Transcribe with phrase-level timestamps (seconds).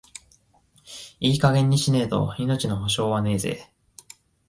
[1.19, 3.71] いい加減にしねえと、命の保証はねえぜ。